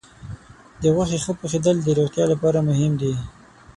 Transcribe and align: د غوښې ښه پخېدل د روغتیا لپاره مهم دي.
د 0.81 0.83
غوښې 0.93 1.17
ښه 1.23 1.31
پخېدل 1.41 1.75
د 1.83 1.87
روغتیا 1.99 2.25
لپاره 2.33 2.59
مهم 2.69 2.93
دي. 3.01 3.13